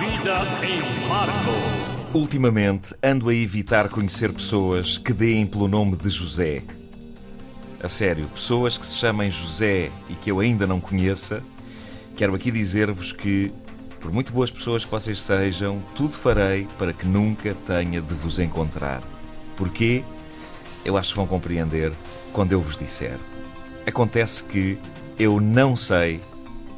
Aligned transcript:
vida 0.00 0.38
em 0.64 1.08
Marco. 1.08 2.14
Ultimamente 2.14 2.94
ando 3.02 3.28
a 3.28 3.34
evitar 3.34 3.90
conhecer 3.90 4.32
pessoas 4.32 4.96
que 4.96 5.12
deem 5.12 5.46
pelo 5.46 5.68
nome 5.68 5.94
de 5.94 6.08
José. 6.08 6.62
A 7.82 7.86
sério, 7.86 8.26
pessoas 8.28 8.78
que 8.78 8.86
se 8.86 8.96
chamem 8.96 9.30
José 9.30 9.90
e 10.08 10.14
que 10.14 10.30
eu 10.30 10.40
ainda 10.40 10.66
não 10.66 10.80
conheça, 10.80 11.42
quero 12.16 12.34
aqui 12.34 12.50
dizer-vos 12.50 13.12
que, 13.12 13.52
por 14.00 14.10
muito 14.10 14.32
boas 14.32 14.50
pessoas 14.50 14.86
que 14.86 14.90
vocês 14.90 15.20
sejam, 15.20 15.82
tudo 15.94 16.14
farei 16.14 16.66
para 16.78 16.94
que 16.94 17.06
nunca 17.06 17.54
tenha 17.66 18.00
de 18.00 18.14
vos 18.14 18.38
encontrar. 18.38 19.02
Porquê? 19.54 20.02
Eu 20.82 20.96
acho 20.96 21.10
que 21.10 21.16
vão 21.16 21.26
compreender 21.26 21.92
quando 22.32 22.52
eu 22.52 22.60
vos 22.62 22.78
disser. 22.78 23.18
Acontece 23.86 24.44
que 24.44 24.78
eu 25.18 25.40
não 25.40 25.76
sei, 25.76 26.22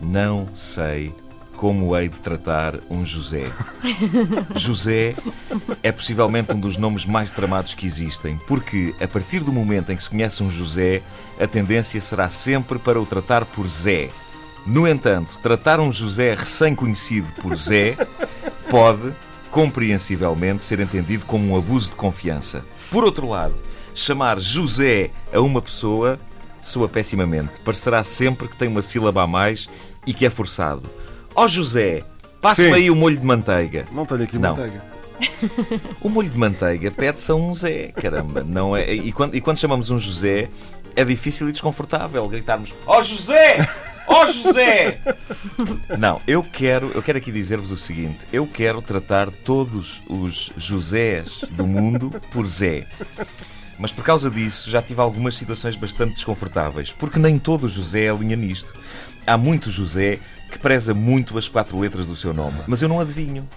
não 0.00 0.48
sei 0.56 1.14
como 1.62 1.96
hei 1.96 2.08
de 2.08 2.16
tratar 2.16 2.74
um 2.90 3.06
José. 3.06 3.46
José 4.56 5.14
é 5.80 5.92
possivelmente 5.92 6.52
um 6.52 6.58
dos 6.58 6.76
nomes 6.76 7.06
mais 7.06 7.30
tramados 7.30 7.72
que 7.72 7.86
existem, 7.86 8.36
porque 8.48 8.92
a 9.00 9.06
partir 9.06 9.44
do 9.44 9.52
momento 9.52 9.92
em 9.92 9.96
que 9.96 10.02
se 10.02 10.10
conhece 10.10 10.42
um 10.42 10.50
José, 10.50 11.02
a 11.38 11.46
tendência 11.46 12.00
será 12.00 12.28
sempre 12.28 12.80
para 12.80 13.00
o 13.00 13.06
tratar 13.06 13.44
por 13.44 13.68
Zé. 13.68 14.08
No 14.66 14.88
entanto, 14.88 15.38
tratar 15.40 15.78
um 15.78 15.92
José 15.92 16.34
recém-conhecido 16.34 17.28
por 17.40 17.54
Zé 17.54 17.96
pode, 18.68 19.14
compreensivelmente, 19.48 20.64
ser 20.64 20.80
entendido 20.80 21.24
como 21.26 21.52
um 21.52 21.56
abuso 21.56 21.90
de 21.90 21.96
confiança. 21.96 22.64
Por 22.90 23.04
outro 23.04 23.28
lado, 23.28 23.54
chamar 23.94 24.40
José 24.40 25.10
a 25.32 25.40
uma 25.40 25.62
pessoa 25.62 26.18
soa 26.60 26.88
pessimamente. 26.88 27.52
Parecerá 27.64 28.02
sempre 28.02 28.48
que 28.48 28.56
tem 28.56 28.66
uma 28.66 28.82
sílaba 28.82 29.22
a 29.22 29.28
mais 29.28 29.68
e 30.04 30.12
que 30.12 30.26
é 30.26 30.30
forçado. 30.30 30.90
Ó 31.34 31.48
José, 31.48 32.02
passe-me 32.40 32.68
Sim. 32.68 32.74
aí 32.74 32.90
o 32.90 32.96
molho 32.96 33.18
de 33.18 33.24
manteiga. 33.24 33.86
Não 33.92 34.04
tenho 34.06 34.22
aqui 34.22 34.38
Não. 34.38 34.56
manteiga. 34.56 34.82
O 36.00 36.08
molho 36.08 36.28
de 36.28 36.36
manteiga 36.36 36.90
pede-se 36.90 37.30
a 37.30 37.34
um 37.34 37.52
Zé, 37.52 37.92
caramba. 37.92 38.42
Não 38.42 38.76
é... 38.76 38.92
e, 38.92 39.12
quando, 39.12 39.34
e 39.36 39.40
quando 39.40 39.58
chamamos 39.58 39.88
um 39.90 39.98
José, 39.98 40.48
é 40.96 41.04
difícil 41.04 41.48
e 41.48 41.52
desconfortável 41.52 42.26
gritarmos 42.28 42.74
Ó 42.86 43.00
José! 43.02 43.66
Ó 44.06 44.26
José! 44.26 44.98
Não, 45.98 46.20
eu 46.26 46.42
quero, 46.42 46.90
eu 46.92 47.02
quero 47.02 47.18
aqui 47.18 47.30
dizer-vos 47.30 47.70
o 47.70 47.76
seguinte: 47.76 48.26
eu 48.32 48.46
quero 48.46 48.82
tratar 48.82 49.30
todos 49.30 50.02
os 50.08 50.52
Josés 50.56 51.44
do 51.50 51.66
mundo 51.66 52.10
por 52.32 52.46
Zé. 52.48 52.86
Mas 53.78 53.92
por 53.92 54.04
causa 54.04 54.30
disso 54.30 54.70
já 54.70 54.82
tive 54.82 55.00
algumas 55.00 55.36
situações 55.36 55.76
bastante 55.76 56.14
desconfortáveis, 56.14 56.92
porque 56.92 57.18
nem 57.18 57.38
todo 57.38 57.68
José 57.68 58.08
alinha 58.08 58.36
nisto. 58.36 58.74
Há 59.26 59.36
muito 59.36 59.70
José 59.70 60.18
que 60.52 60.58
preza 60.58 60.94
muito 60.94 61.36
as 61.38 61.48
quatro 61.48 61.78
letras 61.78 62.06
do 62.06 62.14
seu 62.14 62.32
nome, 62.32 62.58
mas 62.66 62.80
eu 62.82 62.88
não 62.88 63.00
adivinho. 63.00 63.48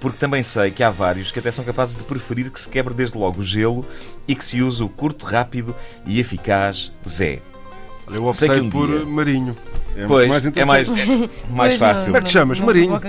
Porque 0.00 0.16
também 0.18 0.44
sei 0.44 0.70
que 0.70 0.82
há 0.84 0.90
vários 0.90 1.32
que 1.32 1.40
até 1.40 1.50
são 1.50 1.64
capazes 1.64 1.96
de 1.96 2.04
preferir 2.04 2.50
que 2.50 2.60
se 2.60 2.68
quebre 2.68 2.94
desde 2.94 3.18
logo 3.18 3.40
o 3.40 3.44
gelo 3.44 3.84
e 4.28 4.34
que 4.34 4.44
se 4.44 4.62
use 4.62 4.80
o 4.82 4.88
curto, 4.88 5.26
rápido 5.26 5.74
e 6.06 6.20
eficaz 6.20 6.92
Zé. 7.08 7.40
Olha, 8.06 8.16
Eu 8.18 8.32
Sei 8.32 8.48
que 8.48 8.54
optei 8.54 8.66
um 8.68 8.70
por 8.70 8.86
dia- 8.88 9.04
Marinho. 9.04 9.56
É 9.96 10.06
Pois, 10.06 10.28
mais 10.28 10.46
é 10.46 10.64
mais, 10.64 10.88
é 10.88 10.92
mais 11.50 11.74
Pois 11.74 11.74
fácil. 11.80 12.04
Como 12.04 12.16
é 12.16 12.20
que 12.20 12.26
te 12.26 12.32
chamas? 12.32 12.58
não 12.60 12.66
Marinho. 12.66 13.00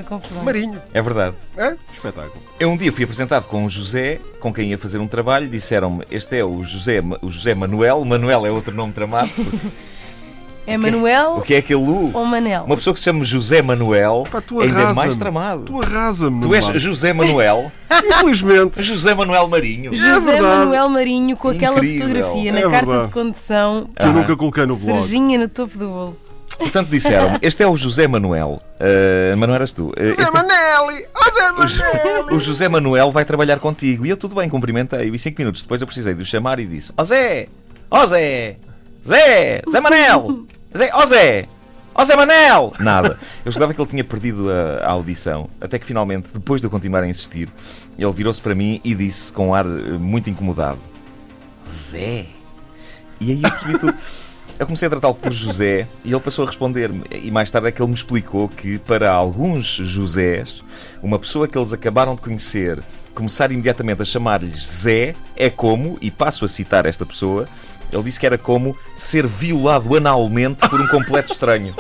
Marinho. 0.44 0.82
É 0.92 1.02
verdade. 1.02 1.36
É? 1.56 1.76
Espetáculo. 1.94 2.42
Eu 2.60 2.72
um 2.72 2.76
dia 2.78 2.92
fui 2.92 3.04
apresentado 3.04 3.44
com 3.46 3.64
o 3.66 3.70
José, 3.70 4.20
com 4.40 4.52
quem 4.52 4.70
ia 4.72 4.78
fazer 4.78 4.98
um 4.98 5.08
trabalho, 5.08 5.48
disseram-me: 5.48 6.04
Este 6.10 6.38
é 6.38 6.44
o 6.44 6.64
José, 6.64 7.00
o 7.22 7.30
José 7.30 7.54
Manuel. 7.54 8.04
Manuel 8.04 8.46
é 8.48 8.52
outro 8.52 8.74
nome 8.74 8.92
tramado. 8.94 9.30
É 10.74 10.78
Manuel 10.78 11.38
O 11.38 11.42
que 11.42 11.54
é 11.54 11.58
aquele 11.58 11.80
U? 11.82 12.12
ou 12.14 12.26
Manel? 12.26 12.64
Uma 12.64 12.76
pessoa 12.76 12.94
que 12.94 13.00
se 13.00 13.06
chama 13.06 13.24
José 13.24 13.62
Manuel 13.62 14.26
Pá, 14.32 14.40
tu 14.42 14.60
ainda 14.62 14.80
é 14.82 14.94
mais 14.94 15.18
tramado. 15.18 15.64
Tu 15.64 15.82
arrasa-me. 15.82 16.42
Tu 16.42 16.56
és 16.56 16.66
Marco. 16.66 16.80
José 16.80 17.14
Manuel, 17.14 17.72
Infelizmente. 17.92 18.82
José 18.84 19.14
Manuel 19.14 19.48
Marinho. 19.48 19.94
José 19.94 20.32
verdade. 20.32 20.42
Manuel 20.42 20.90
Marinho 20.90 21.36
com 21.38 21.50
aquela 21.50 21.78
Incrível. 21.78 22.08
fotografia 22.08 22.52
na 22.52 22.60
É 22.60 22.62
carta 22.64 22.86
verdade. 22.86 23.08
de 23.08 23.14
condução, 23.14 23.90
Que 23.98 24.06
eu 24.06 24.14
nunca 24.14 24.36
coloquei 24.36 24.66
no 24.66 24.76
blog. 24.76 24.86
cerejinha 25.00 25.40
no 25.40 25.48
topo 25.48 25.78
do 25.78 25.88
bolo. 25.88 26.18
Portanto, 26.58 26.90
disseram-me: 26.90 27.38
Este 27.42 27.64
é 27.64 27.68
o 27.68 27.76
José 27.78 28.06
Manuel. 28.08 28.62
Uh, 28.82 29.38
Manuel 29.38 29.56
eras 29.56 29.72
tu. 29.72 29.88
Uh, 29.90 29.94
este 29.98 30.24
é- 30.24 30.32
Manelli! 30.32 31.06
Ó 31.16 31.32
Zé 31.32 31.52
Manelli! 31.54 32.36
O 32.36 32.40
José 32.40 32.68
Manuel 32.68 33.12
vai 33.12 33.24
trabalhar 33.24 33.60
contigo. 33.60 34.06
E 34.06 34.10
eu 34.10 34.18
tudo 34.18 34.36
bem, 34.36 34.50
cumprimentei-o. 34.50 35.16
E 35.16 35.20
cinco 35.20 35.40
minutos 35.40 35.62
depois 35.62 35.80
eu 35.80 35.88
precisei 35.88 36.14
de 36.14 36.22
o 36.22 36.26
chamar 36.26 36.60
e 36.60 36.66
disse: 36.68 36.92
Ó 36.98 37.04
Zé! 37.06 37.48
Ó 37.90 38.06
Zé! 38.08 38.58
Zé! 39.08 39.62
Zé 39.72 39.80
Manel! 39.80 40.44
Zé! 40.76 40.90
Ó 40.94 41.06
Zé! 41.06 41.48
Ó 41.96 42.04
Zé 42.06 42.16
Manel! 42.16 42.74
Nada. 42.80 43.20
Eu 43.44 43.52
julgava 43.52 43.74
que 43.74 43.82
ele 43.82 43.90
tinha 43.90 44.04
perdido 44.04 44.50
a, 44.52 44.86
a 44.86 44.92
audição. 44.92 45.50
Até 45.60 45.80
que 45.80 45.86
finalmente, 45.86 46.30
depois 46.34 46.62
de 46.62 46.68
eu 46.68 46.72
continuar 46.72 47.04
a 47.04 47.08
insistir, 47.08 47.50
ele 47.98 48.12
virou-se 48.12 48.42
para 48.42 48.56
mim 48.56 48.80
e 48.84 48.96
disse 48.96 49.34
com 49.34 49.50
um 49.50 49.54
ar 49.54 49.66
eh, 49.66 49.98
muito 50.00 50.30
incomodado: 50.30 50.80
Zé! 51.68 52.26
E 53.20 53.32
aí 53.32 53.42
eu 53.44 53.50
percebi 53.50 53.80
tudo. 53.80 53.94
Eu 54.58 54.66
comecei 54.66 54.88
a 54.88 54.90
tratá-lo 54.90 55.16
por 55.16 55.32
José 55.32 55.88
e 56.04 56.12
ele 56.12 56.20
passou 56.20 56.44
a 56.44 56.48
responder-me. 56.48 57.02
E 57.12 57.32
mais 57.32 57.50
tarde 57.50 57.70
é 57.70 57.72
que 57.72 57.82
ele 57.82 57.88
me 57.88 57.96
explicou 57.96 58.50
que, 58.50 58.78
para 58.80 59.10
alguns 59.10 59.66
Josés, 59.66 60.62
uma 61.02 61.18
pessoa 61.18 61.48
que 61.48 61.58
eles 61.58 61.72
acabaram 61.72 62.14
de 62.14 62.22
conhecer 62.22 62.84
começar 63.20 63.52
imediatamente 63.52 64.02
a 64.02 64.06
chamar-lhes 64.06 64.66
Zé 64.66 65.14
é 65.36 65.50
como, 65.50 65.98
e 66.02 66.10
passo 66.10 66.46
a 66.46 66.48
citar 66.48 66.86
esta 66.86 67.06
pessoa, 67.06 67.50
ele 67.92 68.04
disse 68.04 68.20
que 68.20 68.26
era 68.26 68.38
como 68.38 68.78
ser 68.96 69.26
violado 69.26 69.96
analmente 69.96 70.68
por 70.70 70.80
um 70.80 70.88
completo 70.88 71.32
estranho. 71.32 71.74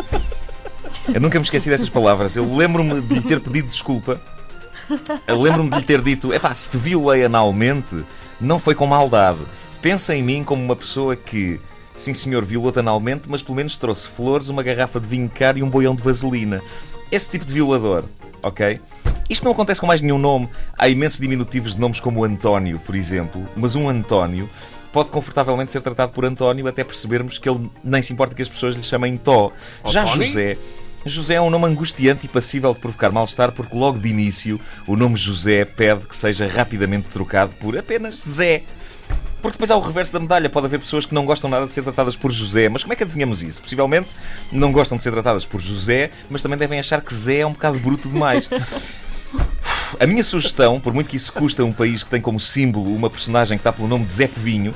Eu 1.13 1.21
nunca 1.21 1.39
me 1.39 1.43
esqueci 1.43 1.69
dessas 1.69 1.89
palavras. 1.89 2.35
Eu 2.35 2.55
lembro-me 2.55 3.01
de 3.01 3.15
lhe 3.15 3.21
ter 3.21 3.39
pedido 3.39 3.67
desculpa. 3.67 4.21
Eu 5.27 5.41
lembro-me 5.41 5.69
de 5.69 5.77
lhe 5.77 5.83
ter 5.83 6.01
dito: 6.01 6.33
epá, 6.33 6.53
se 6.53 6.69
te 6.69 6.77
violei 6.77 7.23
analmente, 7.23 8.03
não 8.39 8.59
foi 8.59 8.75
com 8.75 8.85
maldade. 8.85 9.39
Pensa 9.81 10.15
em 10.15 10.21
mim 10.21 10.43
como 10.43 10.63
uma 10.63 10.75
pessoa 10.75 11.15
que, 11.15 11.59
sim 11.95 12.13
senhor, 12.13 12.43
violou-te 12.43 12.79
analmente, 12.79 13.23
mas 13.27 13.41
pelo 13.41 13.55
menos 13.55 13.77
trouxe 13.77 14.07
flores, 14.07 14.49
uma 14.49 14.61
garrafa 14.61 14.99
de 14.99 15.07
vinho 15.07 15.31
caro 15.33 15.57
e 15.57 15.63
um 15.63 15.69
boião 15.69 15.95
de 15.95 16.03
vaselina. 16.03 16.61
Esse 17.11 17.29
tipo 17.29 17.45
de 17.45 17.53
violador, 17.53 18.03
ok? 18.43 18.79
Isto 19.29 19.45
não 19.45 19.51
acontece 19.51 19.79
com 19.79 19.87
mais 19.87 20.01
nenhum 20.01 20.17
nome. 20.17 20.49
Há 20.77 20.89
imensos 20.89 21.19
diminutivos 21.19 21.75
de 21.75 21.79
nomes 21.79 21.99
como 21.99 22.23
António, 22.23 22.79
por 22.79 22.95
exemplo, 22.95 23.47
mas 23.55 23.75
um 23.75 23.87
António 23.87 24.49
pode 24.91 25.09
confortavelmente 25.09 25.71
ser 25.71 25.81
tratado 25.81 26.11
por 26.11 26.25
António 26.25 26.67
até 26.67 26.83
percebermos 26.83 27.37
que 27.37 27.49
ele 27.49 27.69
nem 27.83 28.01
se 28.01 28.13
importa 28.13 28.35
que 28.35 28.41
as 28.41 28.49
pessoas 28.49 28.75
lhe 28.75 28.83
chamem 28.83 29.17
Tó. 29.17 29.51
Já 29.85 30.03
Tony? 30.05 30.25
José. 30.25 30.57
José 31.05 31.35
é 31.35 31.41
um 31.41 31.49
nome 31.49 31.65
angustiante 31.65 32.25
e 32.25 32.29
passível 32.29 32.73
de 32.73 32.79
provocar 32.79 33.09
mal-estar 33.11 33.51
porque 33.53 33.75
logo 33.75 33.97
de 33.97 34.09
início 34.09 34.59
o 34.85 34.97
nome 34.97 35.15
José 35.15 35.63
pede 35.63 36.05
que 36.05 36.15
seja 36.15 36.45
rapidamente 36.47 37.07
trocado 37.07 37.55
por 37.55 37.77
apenas 37.77 38.15
Zé. 38.15 38.63
Porque 39.41 39.53
depois 39.53 39.71
há 39.71 39.77
o 39.77 39.79
reverso 39.79 40.11
da 40.11 40.19
medalha. 40.19 40.49
Pode 40.49 40.65
haver 40.65 40.79
pessoas 40.79 41.05
que 41.05 41.13
não 41.13 41.25
gostam 41.25 41.49
nada 41.49 41.65
de 41.65 41.71
ser 41.71 41.81
tratadas 41.81 42.17
por 42.17 42.29
José. 42.29 42.67
Mas 42.67 42.83
como 42.83 42.91
é 42.91 42.95
que 42.95 43.03
adivinhamos 43.03 43.41
isso? 43.41 43.61
Possivelmente 43.61 44.09
não 44.51 44.71
gostam 44.71 44.97
de 44.97 45.03
ser 45.03 45.11
tratadas 45.11 45.45
por 45.45 45.61
José, 45.61 46.11
mas 46.29 46.41
também 46.41 46.57
devem 46.57 46.77
achar 46.77 47.01
que 47.01 47.15
Zé 47.15 47.39
é 47.39 47.45
um 47.45 47.53
bocado 47.53 47.79
bruto 47.79 48.09
demais. 48.09 48.49
A 49.97 50.05
minha 50.05 50.23
sugestão, 50.23 50.79
por 50.79 50.93
muito 50.93 51.09
que 51.09 51.15
isso 51.15 51.31
custa 51.31 51.61
a 51.61 51.65
um 51.65 51.71
país 51.71 52.03
que 52.03 52.09
tem 52.09 52.21
como 52.21 52.39
símbolo 52.39 52.93
uma 52.93 53.09
personagem 53.09 53.57
que 53.57 53.61
está 53.61 53.71
pelo 53.71 53.87
nome 53.87 54.05
de 54.05 54.11
Zé 54.11 54.27
Povinho, 54.27 54.73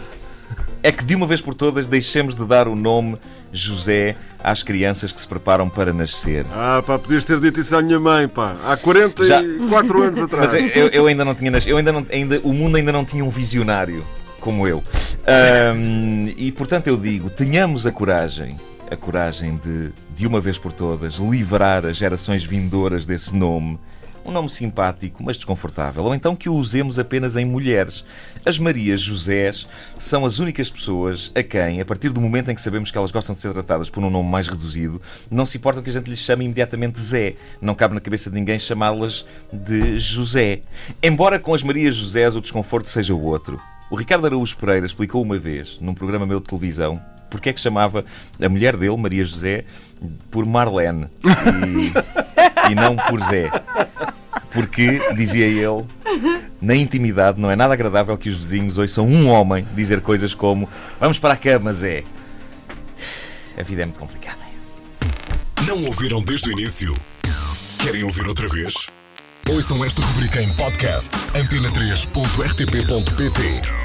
é 0.81 0.91
que 0.91 1.03
de 1.03 1.15
uma 1.15 1.25
vez 1.25 1.41
por 1.41 1.53
todas 1.53 1.87
deixemos 1.87 2.35
de 2.35 2.45
dar 2.45 2.67
o 2.67 2.75
nome 2.75 3.17
José 3.51 4.15
às 4.43 4.63
crianças 4.63 5.13
que 5.13 5.21
se 5.21 5.27
preparam 5.27 5.69
para 5.69 5.93
nascer. 5.93 6.45
Ah, 6.51 6.83
pá, 6.85 6.99
podias 6.99 7.23
ter 7.23 7.39
dito 7.39 7.59
isso 7.59 7.75
à 7.75 7.81
minha 7.81 7.99
mãe, 7.99 8.27
pá. 8.27 8.55
Há 8.65 8.75
44 8.75 10.03
anos 10.03 10.19
atrás. 10.23 10.53
Mas 10.53 10.75
eu, 10.75 10.87
eu 10.87 11.05
ainda 11.07 11.23
não 11.23 11.33
tinha 11.35 11.51
nascido, 11.51 11.69
eu 11.69 11.77
ainda 11.77 11.91
não, 11.91 12.05
ainda, 12.11 12.41
o 12.43 12.53
mundo 12.53 12.75
ainda 12.75 12.91
não 12.91 13.05
tinha 13.05 13.23
um 13.23 13.29
visionário 13.29 14.03
como 14.41 14.67
eu. 14.67 14.83
Ahm, 15.25 16.33
e 16.35 16.51
portanto 16.51 16.87
eu 16.87 16.97
digo, 16.97 17.29
tenhamos 17.29 17.87
a 17.87 17.91
coragem, 17.91 18.57
a 18.91 18.95
coragem 18.97 19.57
de, 19.63 19.91
de 20.17 20.27
uma 20.27 20.41
vez 20.41 20.57
por 20.57 20.73
todas, 20.73 21.15
livrar 21.15 21.85
as 21.85 21.95
gerações 21.95 22.43
vindouras 22.43 23.05
desse 23.05 23.33
nome. 23.33 23.79
Um 24.25 24.31
nome 24.31 24.49
simpático, 24.49 25.21
mas 25.21 25.35
desconfortável. 25.35 26.03
Ou 26.03 26.15
então 26.15 26.35
que 26.35 26.47
o 26.47 26.53
usemos 26.53 26.97
apenas 26.97 27.35
em 27.35 27.45
mulheres. 27.45 28.05
As 28.45 28.57
Marias 28.57 29.01
Josés 29.01 29.67
são 29.97 30.25
as 30.25 30.39
únicas 30.39 30.69
pessoas 30.69 31.31
a 31.35 31.43
quem, 31.43 31.81
a 31.81 31.85
partir 31.85 32.09
do 32.09 32.21
momento 32.21 32.49
em 32.49 32.55
que 32.55 32.61
sabemos 32.61 32.91
que 32.91 32.97
elas 32.97 33.11
gostam 33.11 33.35
de 33.35 33.41
ser 33.41 33.53
tratadas 33.53 33.89
por 33.89 34.03
um 34.03 34.09
nome 34.09 34.29
mais 34.29 34.47
reduzido, 34.47 35.01
não 35.29 35.45
se 35.45 35.57
importa 35.57 35.81
que 35.81 35.89
a 35.89 35.93
gente 35.93 36.09
lhes 36.09 36.19
chame 36.19 36.45
imediatamente 36.45 36.99
Zé. 36.99 37.35
Não 37.61 37.75
cabe 37.75 37.95
na 37.95 38.01
cabeça 38.01 38.29
de 38.29 38.35
ninguém 38.35 38.57
chamá-las 38.59 39.25
de 39.51 39.97
José. 39.97 40.61
Embora 41.01 41.39
com 41.39 41.53
as 41.53 41.63
Marias 41.63 41.95
Josés 41.95 42.35
o 42.35 42.41
desconforto 42.41 42.89
seja 42.89 43.13
o 43.13 43.21
outro. 43.21 43.59
O 43.89 43.95
Ricardo 43.95 44.25
Araújo 44.25 44.57
Pereira 44.57 44.85
explicou 44.85 45.21
uma 45.21 45.37
vez, 45.37 45.77
num 45.79 45.93
programa 45.93 46.25
meu 46.25 46.39
de 46.39 46.47
televisão, 46.47 46.99
porque 47.29 47.49
é 47.49 47.53
que 47.53 47.59
chamava 47.59 48.05
a 48.41 48.49
mulher 48.49 48.77
dele, 48.77 48.97
Maria 48.97 49.23
José, 49.23 49.65
por 50.31 50.45
Marlene 50.45 51.07
e, 51.67 51.91
e 52.71 52.75
não 52.75 52.95
por 52.95 53.21
Zé. 53.23 53.49
Porque, 54.53 55.01
dizia 55.15 55.45
ele, 55.45 55.83
na 56.61 56.75
intimidade 56.75 57.39
não 57.41 57.49
é 57.49 57.55
nada 57.55 57.73
agradável 57.73 58.15
que 58.17 58.29
os 58.29 58.37
vizinhos 58.37 58.77
ouçam 58.77 59.07
um 59.07 59.27
homem 59.29 59.65
dizer 59.75 60.01
coisas 60.01 60.35
como 60.35 60.69
Vamos 60.99 61.17
para 61.19 61.33
a 61.33 61.37
cama, 61.37 61.73
Zé. 61.73 62.03
A 63.57 63.63
vida 63.63 63.81
é 63.81 63.85
muito 63.85 63.99
complicada. 63.99 64.37
Não 65.67 65.83
ouviram 65.85 66.21
desde 66.21 66.49
o 66.49 66.51
início? 66.51 66.93
Querem 67.81 68.03
ouvir 68.03 68.27
outra 68.27 68.47
vez? 68.47 68.73
Ouçam 69.49 69.83
esta 69.83 70.01
rubrica 70.01 70.41
em 70.41 70.53
podcast 70.53 71.11
antena3.rtp.pt 71.35 73.82